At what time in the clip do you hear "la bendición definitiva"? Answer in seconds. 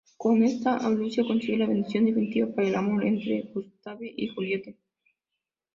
1.59-2.47